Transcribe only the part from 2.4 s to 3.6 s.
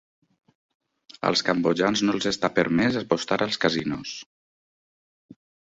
permès apostar